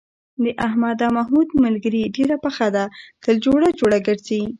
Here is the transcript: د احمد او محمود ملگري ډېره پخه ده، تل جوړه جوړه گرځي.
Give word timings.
د 0.43 0.45
احمد 0.67 0.97
او 1.05 1.11
محمود 1.17 1.47
ملگري 1.63 2.01
ډېره 2.15 2.35
پخه 2.45 2.67
ده، 2.75 2.83
تل 3.23 3.35
جوړه 3.45 3.67
جوړه 3.79 3.97
گرځي. 4.07 4.41